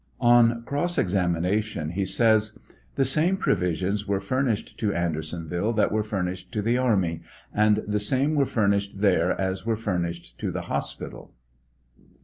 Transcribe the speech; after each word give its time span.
On 0.23 0.63
cross 0.63 0.97
examination, 0.97 1.91
he 1.91 2.05
says: 2.05 2.57
The 2.95 3.05
same 3.05 3.37
provisions 3.37 4.07
were 4.07 4.19
furnished 4.19 4.79
to 4.79 4.91
Andersonville 4.95 5.73
that 5.73 5.91
were 5.91 6.01
furnished 6.01 6.51
to 6.53 6.63
the 6.63 6.75
army, 6.75 7.21
and 7.53 7.83
the 7.87 7.99
same 7.99 8.33
were 8.33 8.45
furuisbed 8.45 9.01
there 9.01 9.39
as 9.39 9.63
were 9.63 9.75
furnished 9.75 10.39
to 10.39 10.49
the 10.49 10.61
hospital. 10.61 11.35